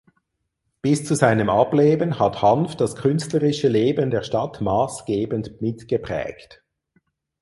[0.81, 6.63] Bis zu seinem Ableben hat Hanf das künstlerische Leben der Stadt maßgebend mitgeprägt.